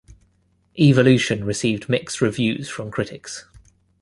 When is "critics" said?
2.89-3.45